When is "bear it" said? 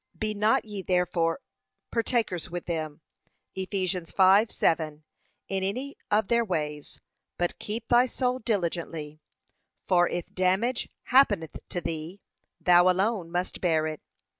13.61-14.01